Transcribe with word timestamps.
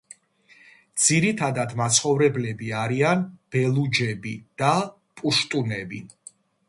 ძირითადი 1.01 1.77
მაცხოვრებლები 1.81 2.71
არიან 2.85 3.21
ბელუჯები 3.57 4.35
და 4.63 4.73
პუშტუნები. 5.21 6.01